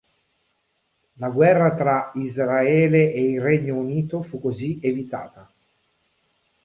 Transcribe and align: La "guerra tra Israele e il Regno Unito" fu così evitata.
La 1.23 1.29
"guerra 1.29 1.75
tra 1.75 2.09
Israele 2.15 3.13
e 3.13 3.21
il 3.21 3.39
Regno 3.39 3.75
Unito" 3.77 4.23
fu 4.23 4.39
così 4.41 4.79
evitata. 4.81 5.47